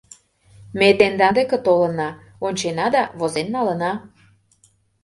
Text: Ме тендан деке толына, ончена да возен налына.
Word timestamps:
Ме 0.79 0.89
тендан 0.99 1.33
деке 1.37 1.57
толына, 1.65 2.09
ончена 2.45 2.87
да 2.95 3.03
возен 3.19 3.47
налына. 3.55 3.91